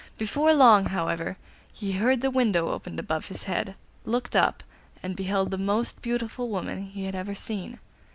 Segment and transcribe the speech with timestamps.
[0.17, 1.37] Before long, however,
[1.71, 4.63] he heard the window opened above his head, looked up,
[5.03, 7.77] and beheld the most beautiful woman he had ever seen.